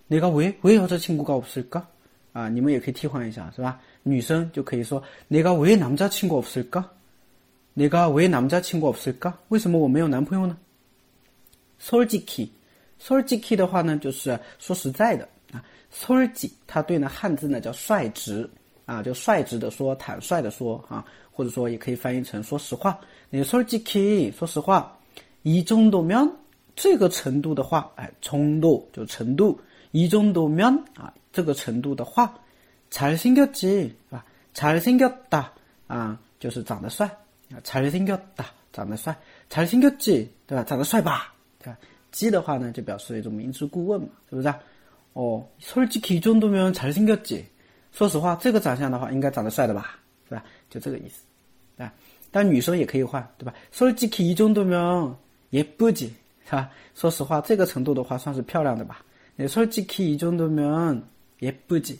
[0.09, 1.83] 내가왜왜여자친구가없을 까？
[2.31, 3.81] 啊，你们也可以替换一下，是吧？
[4.03, 6.83] 女生就可以说：내가왜남자친구없을 까？
[7.75, 9.33] 내가왜남자친구없을 까？
[9.49, 10.57] 为什么我没有男朋友呢？
[11.79, 12.49] 솔직 히，
[13.01, 15.61] 솔직히的话呢，就是说实在的啊。
[15.91, 18.49] 솔 직， 它对呢汉字呢叫率直
[18.85, 22.97] 啊，就率直的说，坦率的说啊，或者说也可以翻译成说实话。
[23.33, 24.93] 솔직 히， 说实话。
[25.43, 26.29] 이정도면
[26.75, 29.59] 这个程度的话，哎，정도就程度。
[29.91, 32.33] 一中度면啊，这个程度的话，
[32.91, 35.47] 잘생겼 지， 啊，잘생겼 다，
[35.87, 37.09] 啊，就是长得帅，
[37.63, 39.15] 잘생겼 다， 长得帅，
[39.49, 40.63] 잘생겼 지， 对吧？
[40.63, 41.33] 长得帅吧？
[41.59, 41.77] 对吧？
[42.11, 44.47] 지的话呢，就表示一种民族顾问嘛，是不是？
[45.13, 47.43] 哦，솔직히중도면잘생겼 지，
[47.91, 49.97] 说实话，这个长相的话，应该长得帅的吧，
[50.27, 50.43] 是吧？
[50.69, 51.23] 就这个意思，
[51.81, 51.91] 啊，
[52.29, 53.53] 但女生也可以换，对吧？
[53.73, 55.13] 솔직히중도면
[55.49, 56.09] 也不 지，
[56.45, 56.69] 是吧？
[56.93, 59.01] 说实话，这个程度的话，算是漂亮的吧？
[59.39, 61.07] 예, 솔직히 이 정도면
[61.41, 61.99] 예쁘지.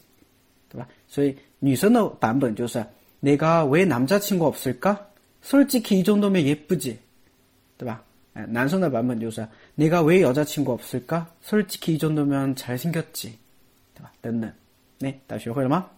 [0.70, 2.86] 그所以女生的版本就是
[3.22, 5.09] 내가 왜 남자친구 없을까?
[5.42, 7.00] 솔직히 이 정도면 예쁘지.
[8.34, 11.31] 남성의 生的版本就是 예, 내가 왜 여자친구 없을까?
[11.42, 13.40] 솔직히 이 정도면 잘생겼지.
[14.22, 14.52] 等等
[15.00, 15.97] 네, 다学会了吗?